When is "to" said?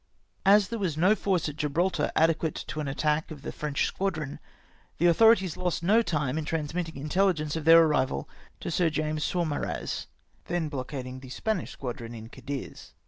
2.69-2.79, 8.61-8.71